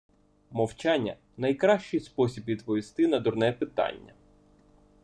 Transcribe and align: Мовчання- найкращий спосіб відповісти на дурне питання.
Мовчання- 0.51 1.15
найкращий 1.37 1.99
спосіб 1.99 2.43
відповісти 2.47 3.07
на 3.07 3.19
дурне 3.19 3.51
питання. 3.51 4.13